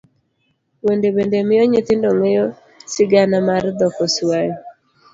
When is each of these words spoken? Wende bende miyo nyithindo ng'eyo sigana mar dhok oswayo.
Wende 0.85 1.07
bende 1.15 1.37
miyo 1.47 1.63
nyithindo 1.71 2.09
ng'eyo 2.17 2.45
sigana 2.91 3.37
mar 3.47 3.63
dhok 3.77 3.95
oswayo. 4.05 4.55